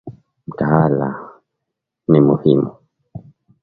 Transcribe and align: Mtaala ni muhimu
Mtaala 0.47 1.31
ni 2.07 2.21
muhimu 2.21 2.75